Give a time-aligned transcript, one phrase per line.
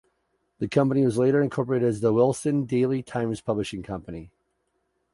[0.57, 4.31] The company was later incorporated as The Wilson Daily Times Publishing Company.